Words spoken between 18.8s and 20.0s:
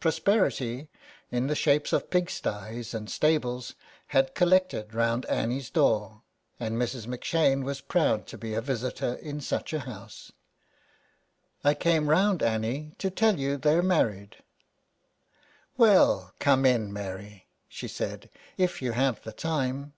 you have the time."